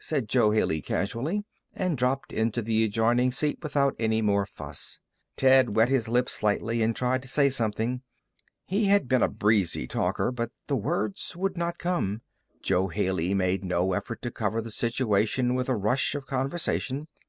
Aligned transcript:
said 0.00 0.28
Jo 0.28 0.50
Haley, 0.50 0.82
casually. 0.82 1.44
And 1.72 1.96
dropped 1.96 2.32
into 2.32 2.60
the 2.60 2.82
adjoining 2.82 3.30
seat 3.30 3.60
without 3.62 3.94
any 4.00 4.20
more 4.20 4.44
fuss. 4.44 4.98
Ted 5.36 5.76
wet 5.76 5.88
his 5.88 6.08
lips 6.08 6.32
slightly 6.32 6.82
and 6.82 6.96
tried 6.96 7.22
to 7.22 7.28
say 7.28 7.48
something. 7.50 8.02
He 8.64 8.86
had 8.86 9.06
been 9.06 9.22
a 9.22 9.28
breezy 9.28 9.86
talker. 9.86 10.32
But 10.32 10.50
the 10.66 10.74
words 10.74 11.36
would 11.36 11.56
not 11.56 11.78
come. 11.78 12.22
Jo 12.62 12.88
Haley 12.88 13.32
made 13.32 13.62
no 13.62 13.92
effort 13.92 14.22
to 14.22 14.32
cover 14.32 14.60
the 14.60 14.72
situation 14.72 15.54
with 15.54 15.68
a 15.68 15.76
rush 15.76 16.16
of 16.16 16.26
conversation. 16.26 17.06